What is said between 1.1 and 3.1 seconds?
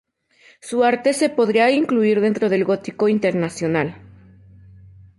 se podría incluir dentro del gótico